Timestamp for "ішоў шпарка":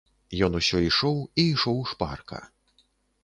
1.51-2.39